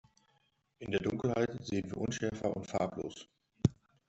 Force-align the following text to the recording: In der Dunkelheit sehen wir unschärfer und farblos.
In 0.79 0.89
der 0.89 0.99
Dunkelheit 1.01 1.63
sehen 1.63 1.91
wir 1.91 1.97
unschärfer 1.99 2.57
und 2.57 2.65
farblos. 2.65 3.29